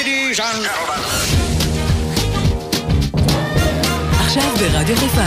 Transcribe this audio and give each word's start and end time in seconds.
Ladies 0.00 0.40
and 0.40 0.66
עכשיו 4.20 4.42
ברדיו 4.58 4.96
חיפה. 4.96 5.24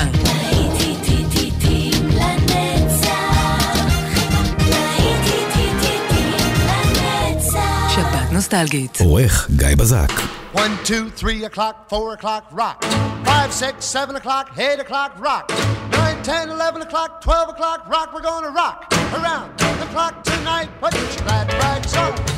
שפעת 7.89 8.31
נוסטלגית. 8.31 8.97
עורך 9.01 9.47
גיא 9.55 9.67
בזק. 9.78 10.12
1, 10.54 10.62
2, 10.84 11.10
3 11.16 11.46
o'clock, 11.46 11.90
4 11.90 12.14
o'clock, 12.18 12.54
rock. 12.54 12.86
5, 13.26 13.52
6, 13.52 13.86
7 13.86 14.16
o'clock, 14.16 14.50
8 14.58 14.80
o'clock, 14.80 15.12
rock. 15.20 15.52
9, 15.92 16.24
10, 16.24 16.50
11 16.50 16.82
o'clock, 16.82 17.21
12 17.21 17.50
o'clock, 17.50 17.80
rock. 17.92 18.10
We're 18.14 18.21
gonna 18.21 18.50
rock 18.50 18.78
around 19.18 19.50
the 19.82 19.88
clock 19.94 20.24
tonight. 20.24 20.70
Put 20.82 20.94
your 20.96 21.26
glad 21.26 21.54
rags 21.62 21.96
on. 21.96 22.32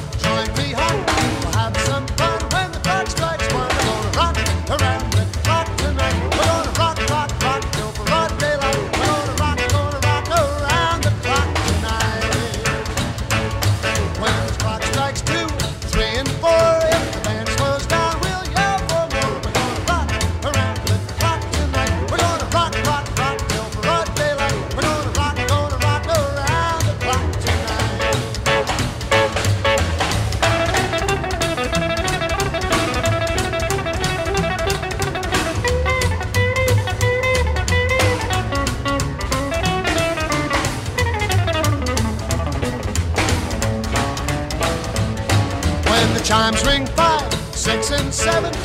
seven. 48.16 48.65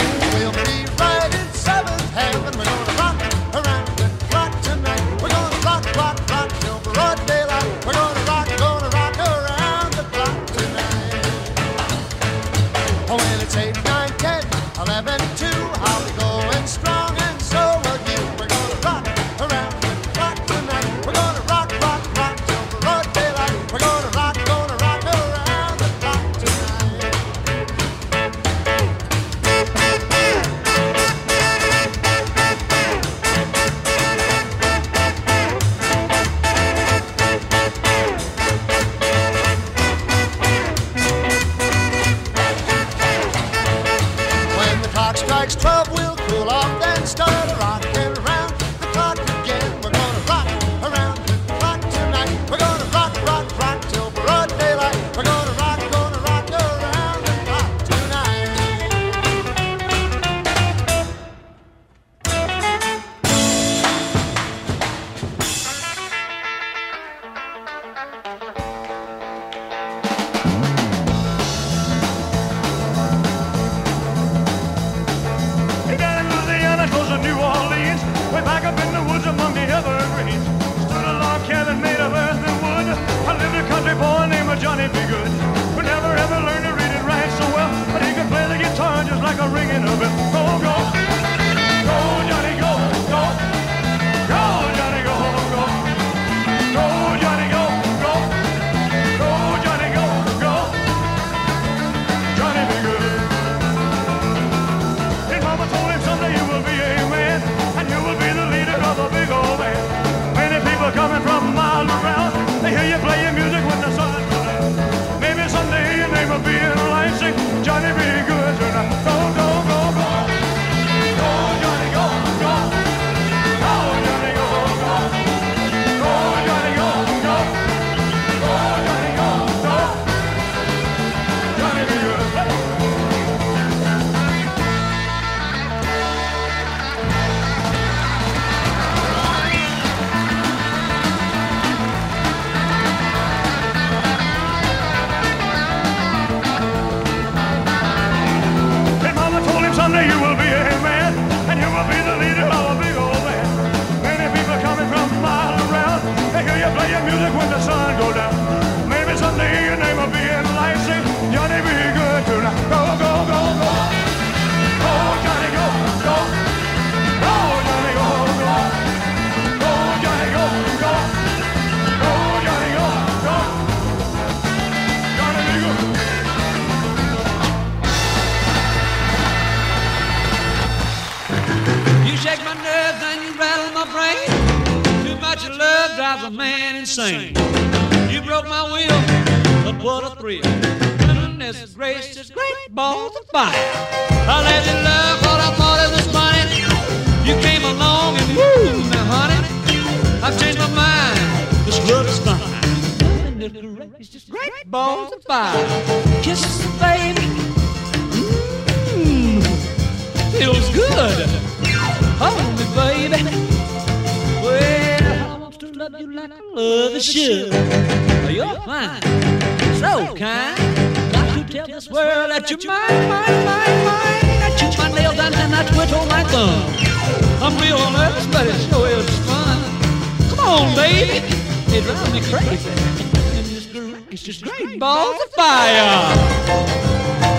Great, 234.42 234.58
Great 234.58 234.80
balls, 234.80 235.10
balls, 235.10 235.22
of 235.22 235.30
fire. 235.32 237.29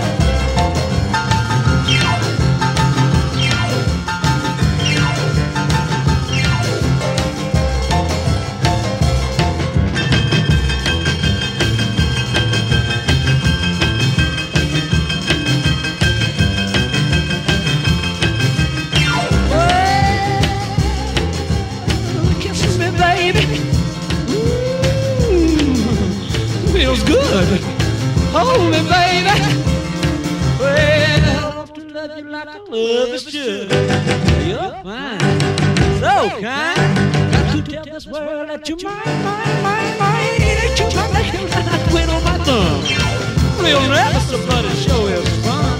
We'll 43.61 43.87
never 43.89 44.19
somebody 44.21 44.69
show 44.69 45.05
is 45.05 45.29
fun. 45.45 45.77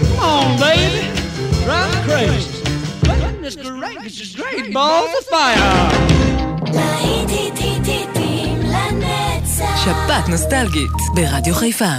Come 0.00 0.18
on, 0.18 0.58
baby, 0.58 1.04
run 1.66 1.90
crazy. 2.08 2.48
Goodness 3.04 3.56
is 4.20 4.34
great 4.34 4.72
balls 4.72 5.10
of 5.18 5.24
fire. 5.26 6.08
שפעת 9.84 10.28
נוסטלגית 10.28 10.90
ברדיו 11.14 11.54
חיפה 11.54 11.92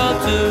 go 0.00 0.18
to 0.24 0.49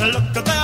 Look 0.00 0.34
at 0.34 0.46
that, 0.46 0.59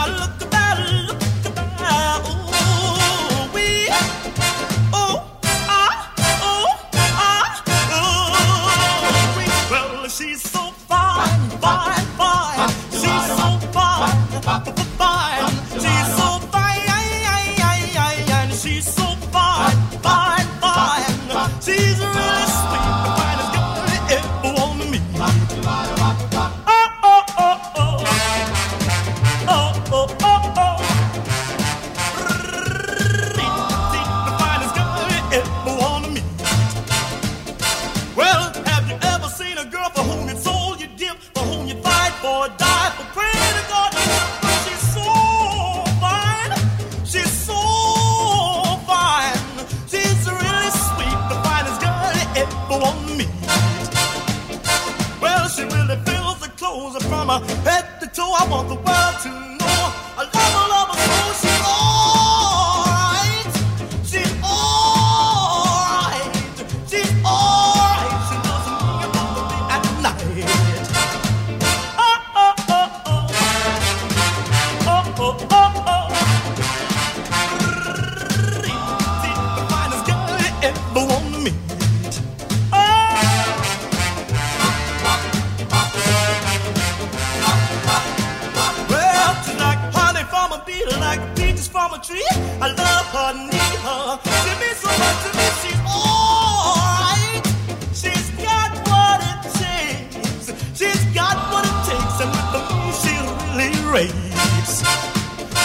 Well, 103.97 104.05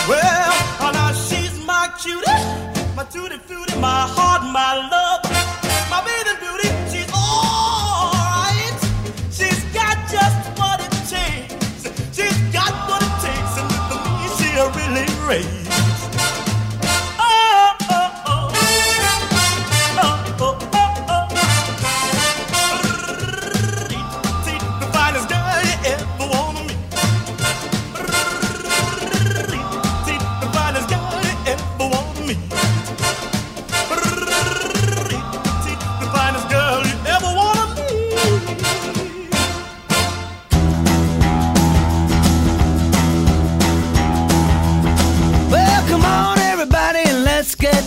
Well, 0.08 0.94
now 0.94 1.12
she's 1.12 1.52
my 1.65 1.89
cutie, 2.02 2.32
my 2.96 3.04
tutti 3.04 3.38
frutti, 3.38 3.78
my 3.78 4.08
heart, 4.08 4.44
my 4.44 4.88
love. 4.89 5.31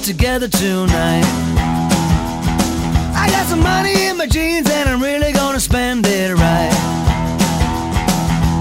together 0.04 0.48
tonight. 0.48 1.24
I 3.16 3.26
got 3.30 3.46
some 3.46 3.60
money 3.60 4.04
in 4.04 4.18
my 4.18 4.26
jeans 4.26 4.68
and 4.68 4.86
I'm 4.86 5.02
really 5.02 5.32
gonna 5.32 5.58
spend 5.58 6.04
it 6.06 6.34
right. 6.34 6.70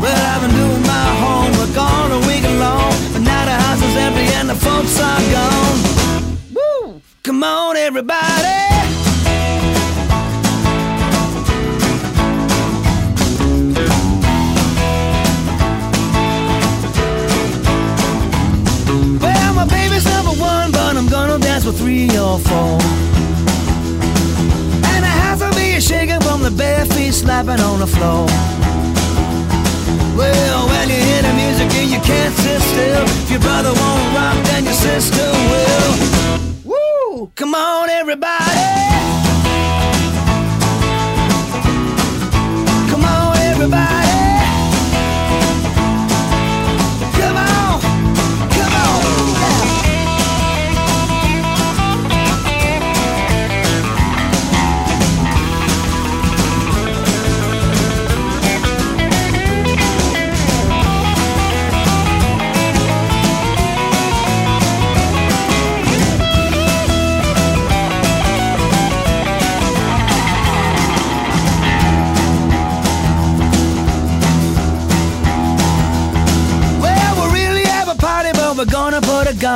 Well, 0.02 0.24
I've 0.32 0.42
been 0.42 0.56
doing 0.56 0.84
my 0.84 1.10
homework 1.24 1.76
all 1.76 2.08
the 2.08 2.28
week 2.28 2.44
long, 2.44 2.94
but 3.12 3.24
now 3.24 3.44
the 3.44 3.52
house 3.52 3.84
is 3.84 3.96
empty 3.98 4.28
and 4.40 4.50
the 4.50 4.56
folks 4.56 4.98
are 5.02 5.22
gone. 5.36 6.32
Woo! 6.56 7.02
Come 7.24 7.44
on, 7.44 7.76
everybody. 7.76 8.33
your 22.14 22.38
fault. 22.38 22.84
And 24.94 25.04
a 25.04 25.14
half 25.22 25.42
of 25.42 25.56
be 25.56 25.74
is 25.78 25.86
shaking 25.86 26.22
from 26.22 26.44
the 26.44 26.52
bare 26.52 26.86
feet 26.86 27.14
slapping 27.14 27.60
on 27.60 27.80
the 27.80 27.88
floor. 27.88 28.28
Well, 30.16 30.68
when 30.70 30.90
you 30.90 31.00
hear 31.10 31.24
the 31.24 31.34
music 31.34 31.70
and 31.82 31.90
you 31.90 32.00
can't 32.00 32.34
sit 32.36 32.62
still, 32.62 33.04
if 33.04 33.32
your 33.32 33.40
brother 33.40 33.74
won't 33.74 34.16
rock, 34.16 34.38
then 34.46 34.64
your 34.64 34.74
sister 34.74 35.28
will. 35.52 35.92
Woo! 36.70 37.32
Come 37.36 37.56
on, 37.56 37.90
everybody. 37.90 38.63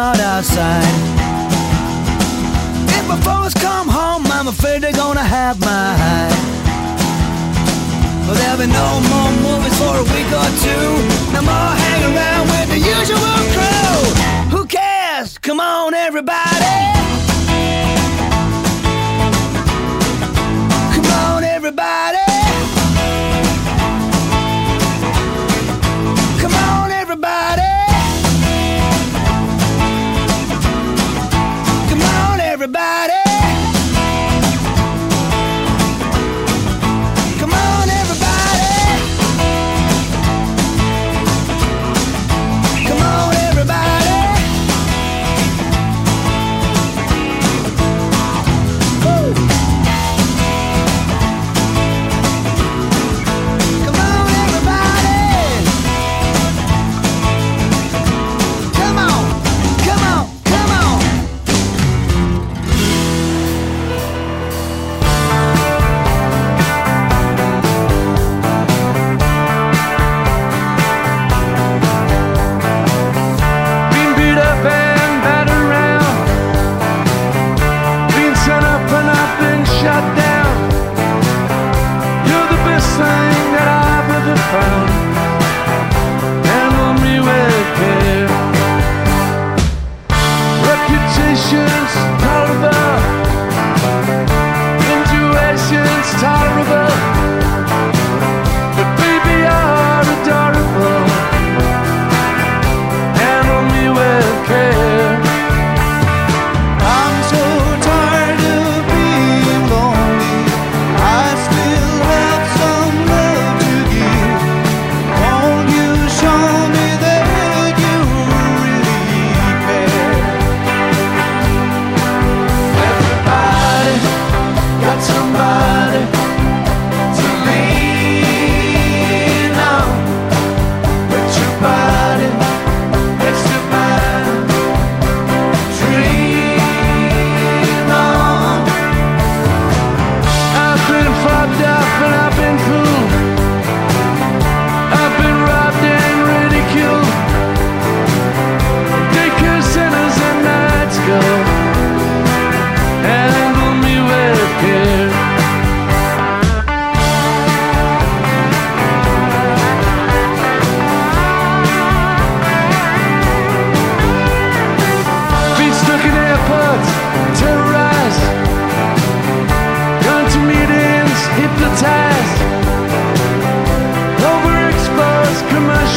out 0.07 0.19
outside. 0.21 0.76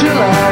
July. 0.01 0.50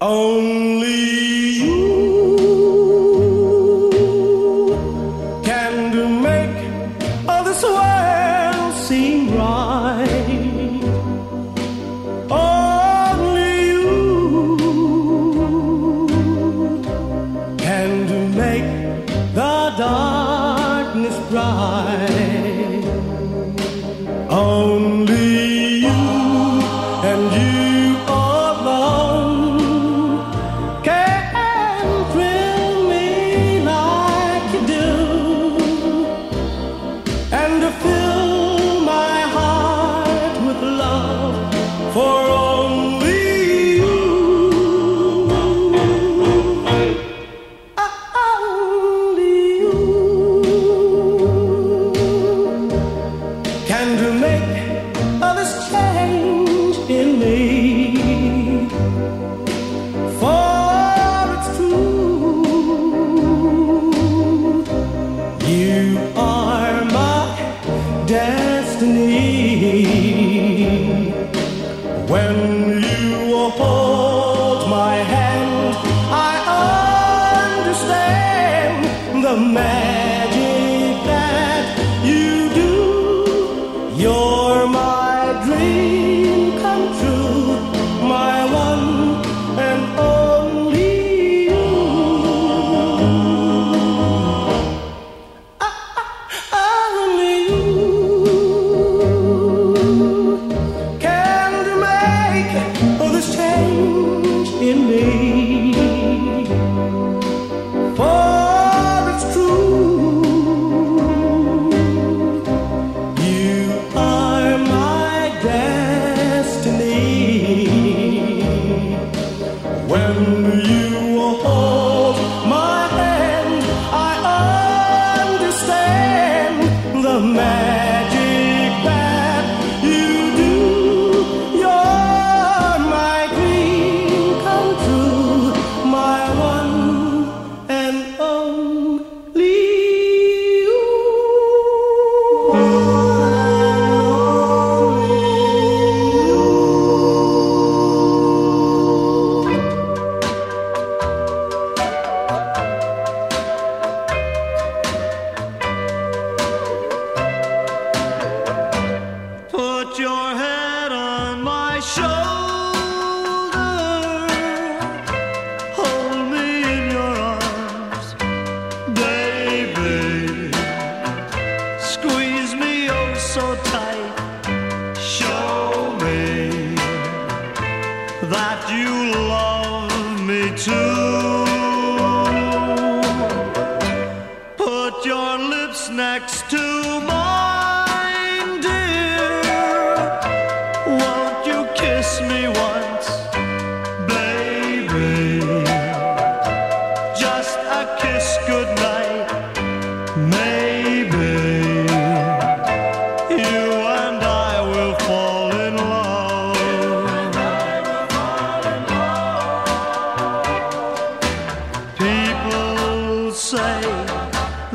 Oh. 0.00 0.57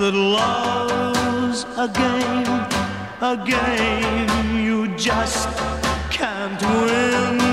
that 0.03 0.13
love's 0.13 1.63
a 1.77 1.87
game, 1.87 2.67
a 3.21 3.37
game 3.45 4.65
you 4.65 4.93
just 4.97 5.47
can't 6.11 6.61
win. 6.61 7.52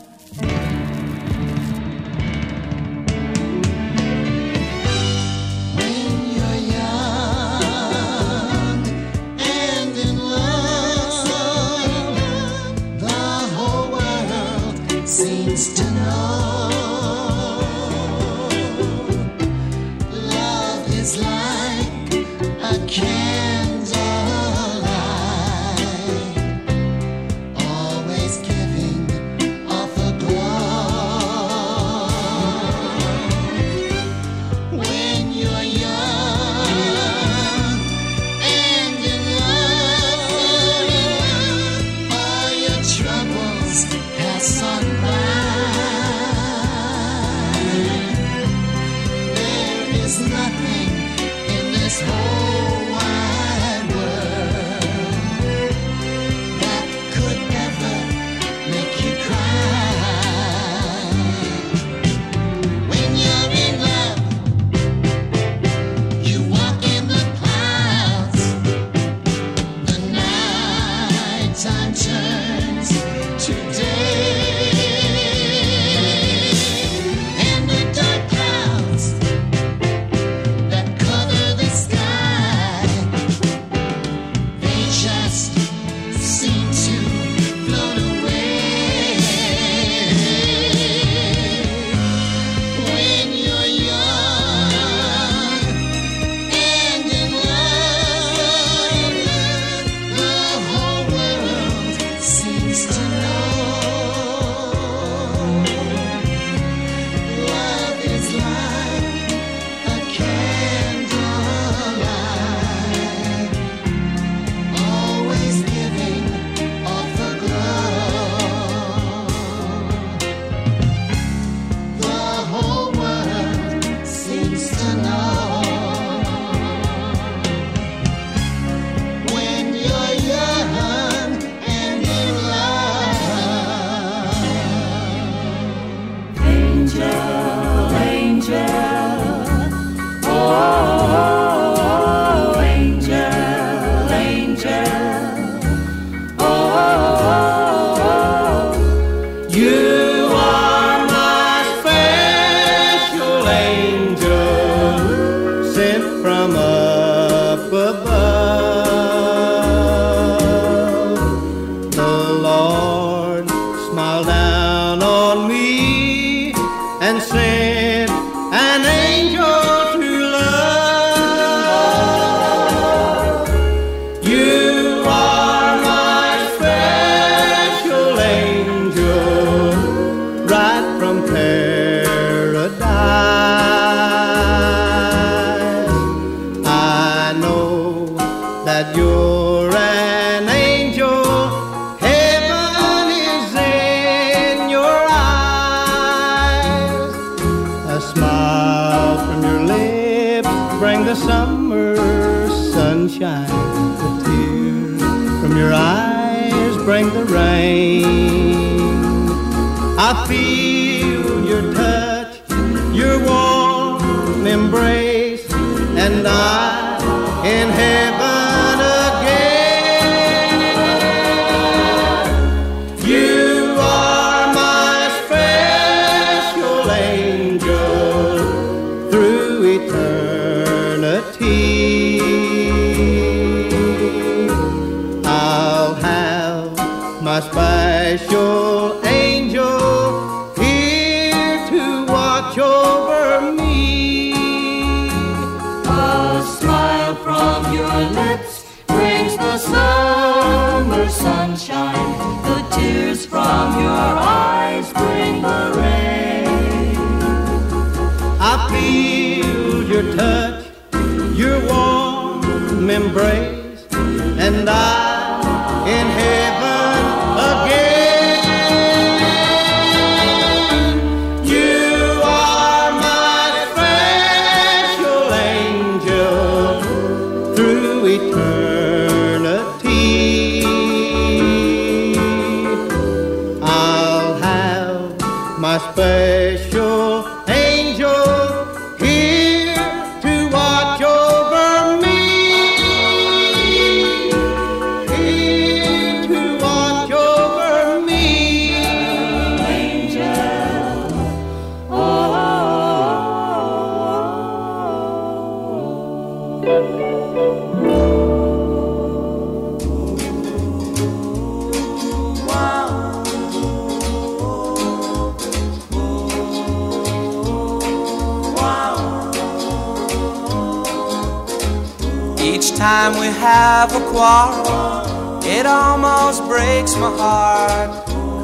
Have 323.51 323.93
a 324.01 324.03
quarrel, 324.11 325.43
it 325.43 325.65
almost 325.65 326.39
breaks 326.51 326.93
my 326.95 327.11
heart. 327.23 327.91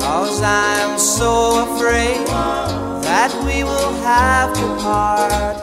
Cause 0.02 0.42
I'm 0.44 1.00
so 1.00 1.34
afraid 1.68 2.28
that 3.08 3.32
we 3.46 3.58
will 3.70 3.94
have 4.12 4.50
to 4.60 4.68
part. 4.84 5.56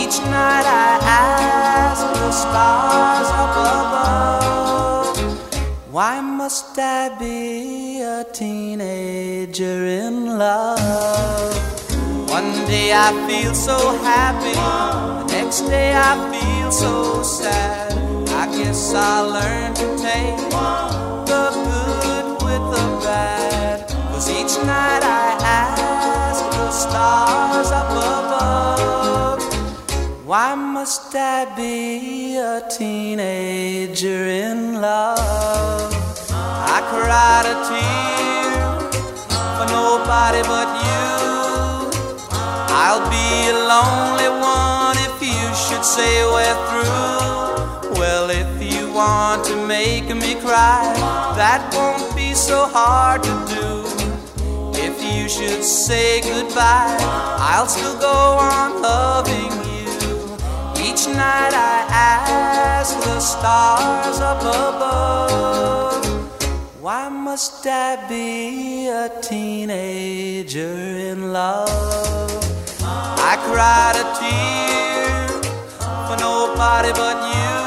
Each 0.00 0.16
night 0.36 0.66
I 0.86 0.90
ask 1.04 2.00
the 2.20 2.32
stars 2.42 3.28
up 3.42 3.54
above, 3.78 5.16
why 5.92 6.20
must 6.20 6.78
I 6.78 7.02
be 7.18 8.00
a 8.00 8.24
teenager 8.40 9.80
in 10.04 10.38
love? 10.38 11.56
One 12.38 12.52
day 12.72 12.88
I 13.06 13.08
feel 13.26 13.54
so 13.54 13.78
happy, 14.10 14.54
the 14.54 15.24
next 15.36 15.60
day 15.72 15.92
I 15.94 16.12
feel 16.32 16.70
so 16.72 17.22
sad. 17.22 17.87
Guess 18.56 18.94
I 18.94 19.20
learned 19.20 19.76
to 19.76 19.86
take 19.98 20.36
the 21.30 21.44
good 21.68 22.26
with 22.44 22.64
the 22.74 22.86
bad. 23.04 23.88
Cause 23.88 24.28
each 24.30 24.56
night 24.66 25.02
I 25.02 25.36
ask 25.40 26.44
the 26.50 26.70
stars 26.70 27.70
up 27.70 27.90
above, 27.90 29.42
why 30.26 30.54
must 30.54 31.14
I 31.14 31.44
be 31.56 32.36
a 32.36 32.62
teenager 32.68 34.26
in 34.26 34.80
love? 34.80 35.92
I 36.30 36.78
cried 36.92 37.46
a 37.54 37.56
tear 37.68 38.58
for 39.56 39.66
nobody 39.72 40.42
but 40.42 40.68
you. 40.86 41.06
I'll 42.82 43.04
be 43.10 43.28
a 43.50 43.56
lonely 43.72 44.30
one 44.40 44.96
if 45.08 45.16
you 45.22 45.46
should 45.54 45.84
say 45.84 46.24
we're 46.24 46.58
through. 46.68 47.47
Want 48.98 49.44
to 49.44 49.54
make 49.64 50.08
me 50.08 50.34
cry, 50.34 50.82
that 51.36 51.72
won't 51.72 52.16
be 52.16 52.34
so 52.34 52.66
hard 52.66 53.22
to 53.22 53.34
do. 53.46 53.70
If 54.74 55.00
you 55.00 55.28
should 55.28 55.62
say 55.62 56.20
goodbye, 56.20 56.98
I'll 57.38 57.68
still 57.68 57.96
go 58.00 58.18
on 58.42 58.82
loving 58.82 59.54
you. 59.70 59.86
Each 60.82 61.06
night 61.06 61.54
I 61.54 61.86
ask 61.88 62.98
the 63.04 63.20
stars 63.20 64.18
up 64.18 64.40
above. 64.40 66.04
Why 66.80 67.08
must 67.08 67.64
I 67.68 68.04
be 68.08 68.88
a 68.88 69.08
teenager 69.22 70.74
in 71.12 71.32
love? 71.32 71.70
I 72.82 73.36
cried 73.46 73.94
a 73.94 74.06
tear 74.18 75.28
for 76.08 76.16
nobody 76.18 76.90
but 76.90 77.16
you. 77.32 77.57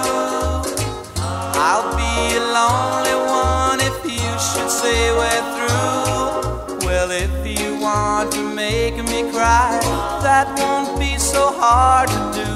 Lonely 2.61 3.15
one 3.25 3.79
if 3.79 3.99
you 4.05 4.31
should 4.47 4.69
say 4.69 4.99
we're 5.19 5.45
through. 5.53 6.85
Well, 6.85 7.09
if 7.09 7.33
you 7.59 7.79
want 7.79 8.31
to 8.33 8.43
make 8.53 8.97
me 9.11 9.19
cry, 9.31 9.79
that 10.21 10.47
won't 10.59 10.99
be 10.99 11.17
so 11.17 11.43
hard 11.63 12.09
to 12.09 12.21
do. 12.41 12.51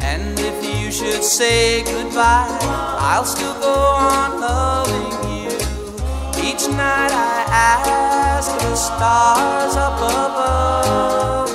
And 0.00 0.38
if 0.38 0.56
you 0.62 0.92
should 0.92 1.24
say 1.24 1.82
goodbye, 1.84 2.58
I'll 3.10 3.24
still 3.24 3.56
go 3.60 3.76
on 4.10 4.28
loving 4.46 5.16
you. 5.38 5.56
Each 6.48 6.64
night 6.68 7.14
I 7.32 7.36
ask 7.72 8.50
the 8.64 8.76
stars 8.76 9.74
up 9.86 9.98
above. 10.20 11.50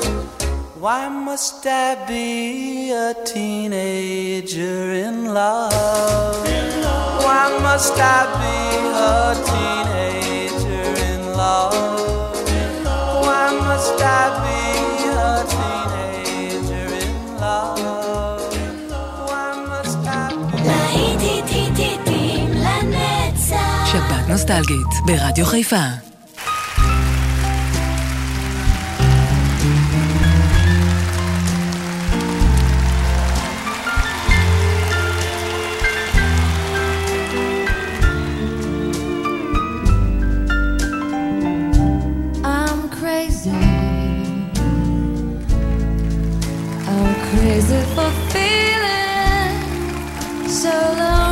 Why 0.81 1.07
must 1.07 1.63
I 1.67 2.03
be 2.07 2.91
a 2.91 3.13
teenager 3.25 4.91
in 5.05 5.33
love? 5.35 6.45
Why 7.25 7.43
must 7.67 7.97
I 7.97 8.19
be 8.41 8.57
a 9.09 9.17
teenager 9.47 10.89
in 11.09 11.21
love? 11.41 11.73
Why 13.25 13.45
must 13.67 13.99
I 14.19 14.23
be 14.43 14.61
a 15.27 15.33
teenager 15.53 16.87
in 17.03 17.13
love? 17.43 17.79
Why 19.29 19.47
must 19.71 20.03
I 20.07 20.25
be... 20.51 20.65
להיטים 21.77 22.53
לנצח. 22.53 23.85
שבת 23.91 24.29
נוסטלגית 24.29 24.91
ברדיו 25.05 25.45
חיפה. 25.45 26.14
I'm 47.35 47.41
crazy 47.41 47.81
for 47.95 48.11
feeling 48.31 49.59
so 50.47 50.69
lonely. 50.69 51.24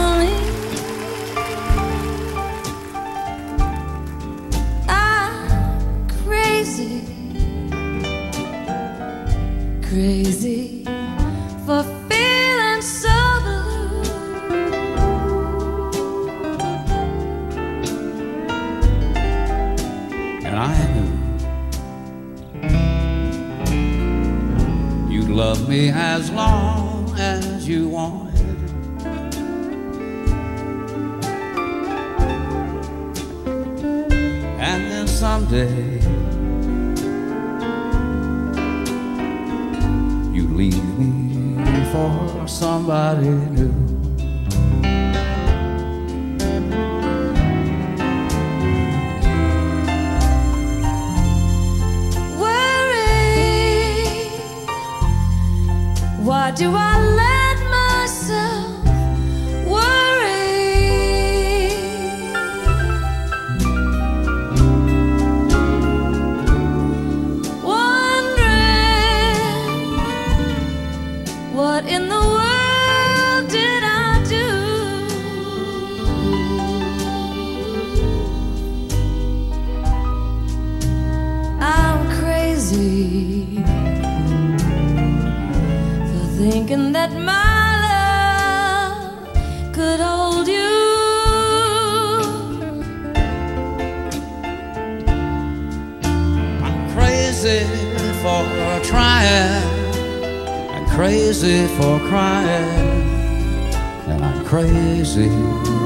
And 104.13 104.25
I'm 104.25 104.45
crazy 104.45 105.29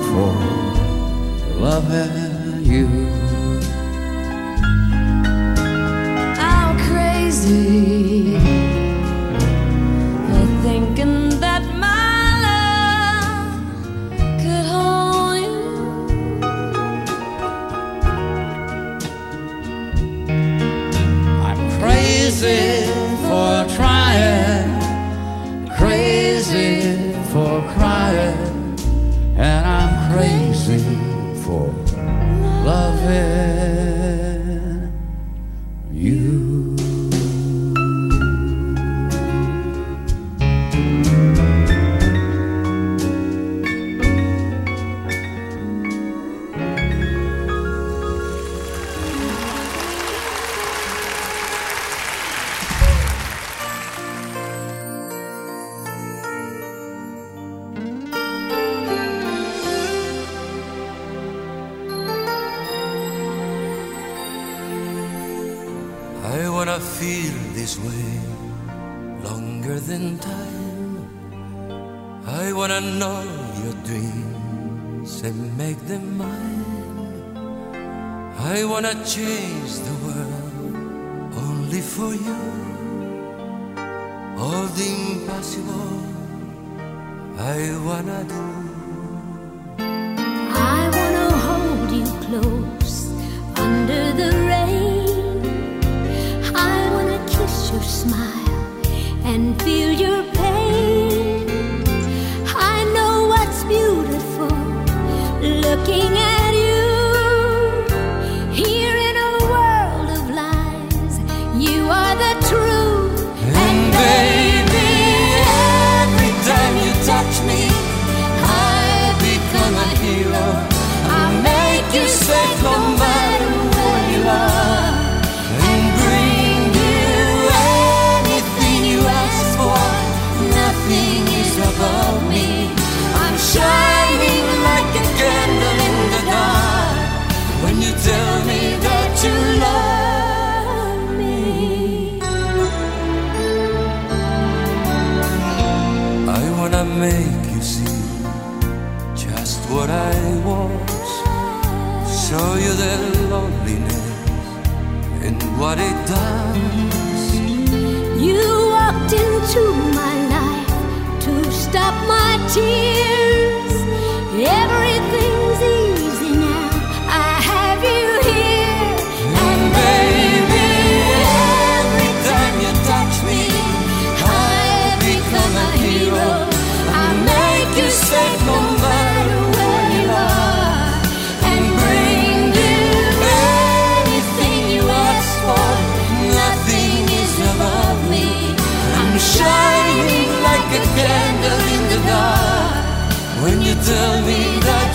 for 0.07 0.33
loving 1.55 2.65
you. 2.65 2.87
I'm 6.39 6.77
crazy 6.89 8.26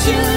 you. 0.08 0.31